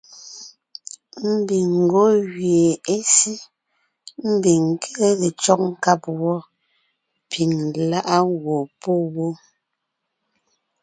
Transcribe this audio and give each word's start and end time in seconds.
Ḿbiŋ 1.33 1.69
ńgwɔ́ 1.83 2.09
gẅie 2.33 2.71
é 2.95 2.97
sí, 3.15 3.33
ḿbiŋ 4.35 4.61
ńké 4.73 5.05
le 5.21 5.29
cÿɔ́g 5.41 5.61
nkáb 5.71 6.01
wɔ́, 6.21 6.37
piŋ 7.29 7.51
lá’a 7.89 8.17
gwɔ̂ 8.41 8.59
pɔ́ 8.81 8.97
wó. 9.13 9.29